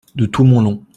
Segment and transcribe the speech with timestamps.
[0.15, 0.81] De tout mon long.